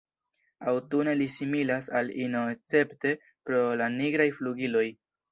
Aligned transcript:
Aŭtune 0.69 1.11
li 1.17 1.25
similas 1.33 1.89
al 1.99 2.09
ino 2.27 2.41
escepte 2.53 3.11
pro 3.49 3.59
la 3.83 3.91
nigraj 3.99 4.27
flugiloj. 4.39 4.87